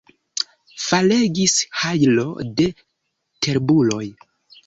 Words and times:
Falegis 0.85 1.57
hajlo 1.81 2.25
da 2.61 2.67
terbuloj. 3.47 4.03